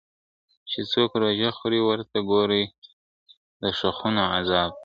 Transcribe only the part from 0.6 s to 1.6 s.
چي څوک روژه